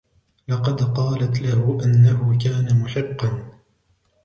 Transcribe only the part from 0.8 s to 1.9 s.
قالت له